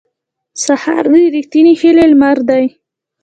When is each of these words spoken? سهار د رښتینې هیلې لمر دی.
سهار 0.63 1.05
د 1.13 1.15
رښتینې 1.35 1.73
هیلې 1.81 2.05
لمر 2.11 2.37
دی. 2.49 2.65